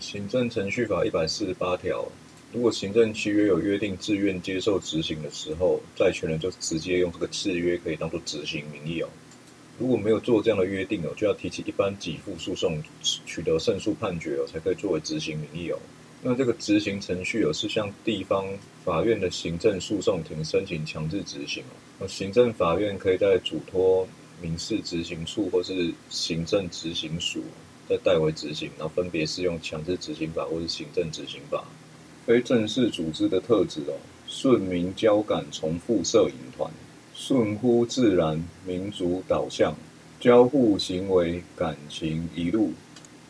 [0.00, 2.06] 行政程序法一百四十八条，
[2.52, 9.08] 如果行政契约有约定自愿接受执行的时候，债权人就直接用这个契约可以当做执行名义哦。
[9.78, 15.78] 如果没有做这样的约定哦，就要提起一般给付诉讼，取得胜诉判决哦，才可以作为执行名义哦。
[16.22, 18.46] 那这个执行程序哦，是向地方
[18.84, 21.64] 法院的行政诉讼庭申请强制执行
[21.98, 22.06] 哦。
[22.06, 24.06] 行政法院可以在嘱托
[24.40, 27.42] 民事执行处或是行政执行署
[27.92, 31.62] 再代为执行，然后分别适用强制执行法或是行政执行法。
[32.24, 33.94] 非正式组织的特质哦，
[34.26, 36.70] 顺民交感重复摄影团，
[37.14, 39.76] 顺乎自然民族导向，
[40.18, 42.72] 交互行为感情一路，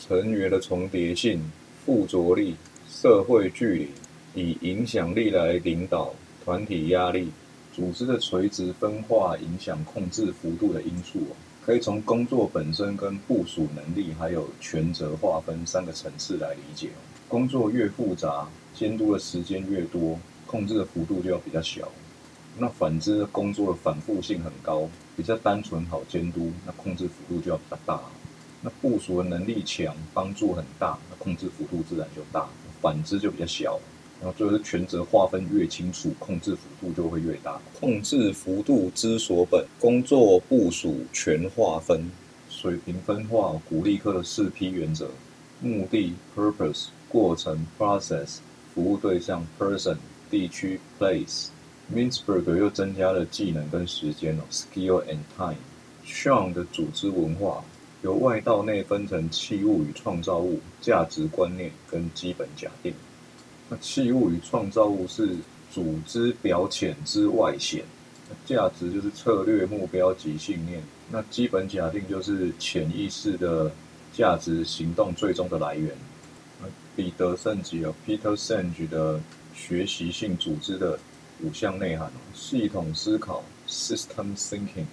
[0.00, 1.40] 成员的重叠性、
[1.84, 2.56] 附着力。
[2.90, 3.88] 社会距离，
[4.34, 6.14] 以影响力来领导
[6.44, 7.30] 团体压力，
[7.72, 11.20] 组织的垂直分化影响控制幅度的因素
[11.68, 16.88] 可以从工作本身跟部署能力还有权责划分三个层次来理解
[17.28, 21.86] 工作越复杂，监督的时间越多，控制的幅度就要比较小。
[22.56, 28.00] 那反之，工作的反复性很高，比较单纯好监督，那控制幅度就要比较大。
[28.62, 32.48] 那部署的能力强，帮助很大，那控制幅度自然就大。
[32.80, 33.78] 反之就比较小，
[34.20, 37.60] 然后最后是权责划分越清楚，控制幅度就会越大。
[37.80, 42.10] 控制幅度之所本，工作部署权划分，
[42.50, 45.08] 水平分化，鼓励科的四 P 原则：
[45.60, 48.38] 目的 （purpose）、过程 （process）、
[48.74, 49.96] 服务对象 （person）、
[50.30, 51.48] 地区 （place）。
[51.94, 55.56] Mintzberg 又增加了技能跟时间哦 （skill and time）。
[56.04, 57.64] Sean 的组织文化。
[58.02, 62.94] 由外到内分成器物与创造物、价值观念跟基本假定。
[63.68, 65.36] 那器物与创造物是
[65.70, 67.84] 组织表浅之外显，
[68.46, 70.82] 价值就是策略、目标及信念。
[71.10, 73.70] 那基本假定就是潜意识的
[74.12, 75.94] 价值行动最终的来源。
[76.96, 79.20] 彼得圣吉哦，Peter Senge 的
[79.54, 80.98] 学习性组织的
[81.42, 84.86] 五项内涵：系统思考 （System Thinking）、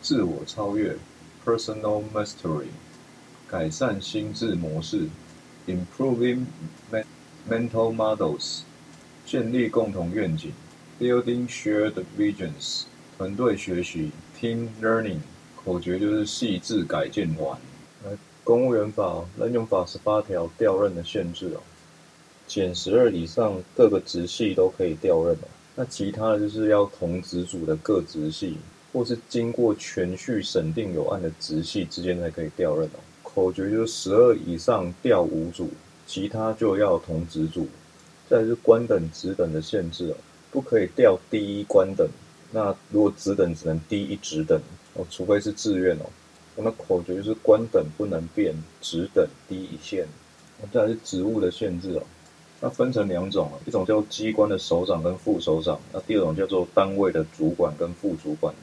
[0.00, 0.96] 自我超越。
[1.44, 2.66] Personal mastery，
[3.48, 5.08] 改善心智模式
[5.66, 6.44] ；Improving
[7.48, 8.60] mental models，
[9.26, 10.52] 建立共同愿景
[11.00, 12.82] ；Building shared visions，
[13.16, 15.18] 团队学习；Team learning，
[15.56, 17.58] 口诀就是细致改进团。
[18.44, 21.60] 公务员法任用法十八条调任的限制哦，
[22.46, 25.48] 减十二以上各个直系都可以调任哦。
[25.76, 28.56] 那其他的就是要同直属的各直系。
[28.92, 33.00] 或是经过全序审定有案的直系之间才可以调任哦。
[33.22, 35.70] 口诀就是十二以上调五组，
[36.06, 37.68] 其他就要同职组。
[38.28, 40.16] 再是官等职等的限制哦，
[40.50, 42.08] 不可以调第一官等。
[42.50, 44.60] 那如果职等只能低一职等
[44.94, 46.06] 哦，除非是自愿哦。
[46.56, 50.06] 那么口诀就是官等不能变，职等低一线。
[50.72, 52.02] 再是职务的限制哦，
[52.60, 58.54] 那分成两种啊，一种叫机关的首长跟副首长，那第二种叫做单位的主管跟副主管。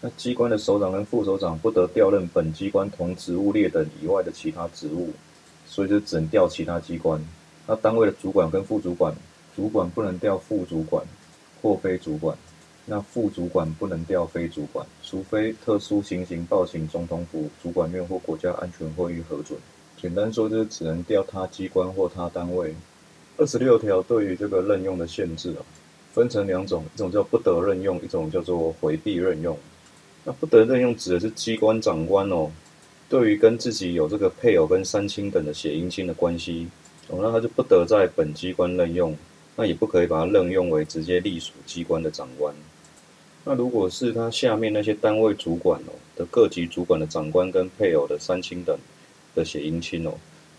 [0.00, 5.12] 那机关的首长跟副首长不得调任本机关同职务列等以外的其他职务，
[5.68, 7.22] 所以就只能调其他机关。
[7.66, 9.14] 那单位的主管跟副主管，
[9.54, 11.04] 主管不能调副主管
[11.60, 12.36] 或非主管，
[12.86, 19.58] 那副主管不能调非主管，除非特殊情形报请总统府主管院或国家安全会议核准。
[20.00, 22.74] 简单说就是只能调他机关或他单位。
[23.36, 25.62] 二十六条对于这个任用的限制啊，
[26.12, 29.56] 分成两种，一种叫不得任用，一种叫做回避任用。
[30.24, 32.50] 那不得任用指的是机关长官哦，
[33.08, 36.68] 对于跟自己有这个配偶跟三亲等的血姻亲的关系
[37.08, 39.16] 哦，那他就不得在本机关任用，
[39.56, 42.54] 那也不可以把他任用为直接隶属机关的长官。
[43.44, 48.78] 那如果是他下面那些单位主管哦的各级主管的长官跟配偶的三亲等
[49.34, 50.12] 的血姻亲哦，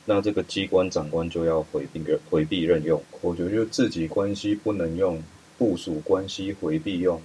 [0.06, 2.02] 那这个机关长官就要回避
[2.32, 3.00] 回避任用。
[3.22, 5.22] 我觉得就自己关系不能用，
[5.60, 7.22] 部属关系回避用。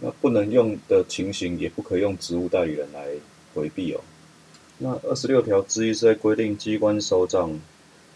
[0.00, 3.06] 那不能用的情形，也不可以用职务代理人来
[3.54, 4.00] 回避哦。
[4.84, 7.56] 那二十六条之一是在规定机关首长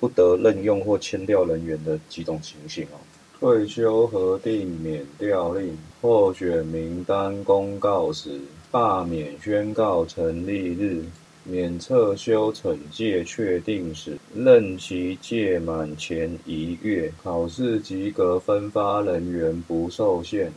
[0.01, 2.99] 不得任用或迁调人员的几种情形哦。
[3.39, 8.41] 退休核定免调令、候选名单公告时、
[8.73, 11.05] 罢免宣告成立日、
[11.45, 20.53] 免撤休惩戒确定时、任期届满前一月、考试及格分发人员不受限。